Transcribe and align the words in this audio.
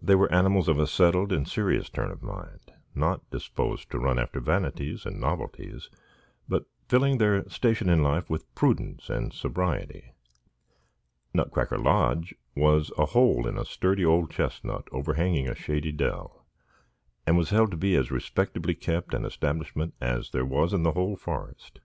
They 0.00 0.14
were 0.14 0.30
animals 0.32 0.68
of 0.68 0.78
a 0.78 0.86
settled 0.86 1.32
and 1.32 1.48
serious 1.48 1.90
turn 1.90 2.12
of 2.12 2.22
mind, 2.22 2.72
not 2.94 3.28
disposed 3.30 3.90
to 3.90 3.98
run 3.98 4.16
after 4.16 4.38
vanities 4.38 5.04
and 5.04 5.18
novelties, 5.20 5.90
but 6.48 6.66
filling 6.86 7.18
their 7.18 7.48
station 7.50 7.88
in 7.88 8.00
life 8.00 8.30
with 8.30 8.54
prudence 8.54 9.10
and 9.10 9.32
sobriety. 9.32 10.12
Nutcracker 11.34 11.78
Lodge 11.78 12.32
was 12.54 12.92
a 12.96 13.06
hole 13.06 13.44
in 13.44 13.58
a 13.58 13.64
sturdy 13.64 14.04
old 14.04 14.30
chestnut 14.30 14.86
overhanging 14.92 15.48
a 15.48 15.54
shady 15.56 15.90
dell, 15.90 16.46
and 17.26 17.36
was 17.36 17.50
held 17.50 17.72
to 17.72 17.76
be 17.76 17.96
as 17.96 18.12
respectably 18.12 18.72
kept 18.76 19.14
an 19.14 19.24
establishment 19.24 19.94
as 20.00 20.30
there 20.30 20.46
was 20.46 20.72
in 20.72 20.84
the 20.84 20.92
whole 20.92 21.16
forest. 21.16 21.80